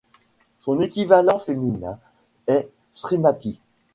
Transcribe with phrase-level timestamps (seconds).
[0.61, 1.99] Son équivalent féminin
[2.47, 3.59] est Shrimati.